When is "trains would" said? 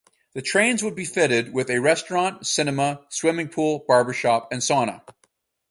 0.41-0.95